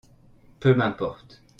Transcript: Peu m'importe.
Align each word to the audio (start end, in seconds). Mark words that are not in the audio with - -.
Peu 0.59 0.73
m'importe. 0.73 1.43